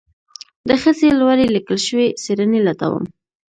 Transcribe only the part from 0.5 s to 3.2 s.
د ښځې لوري ليکل شوي څېړنې لټوم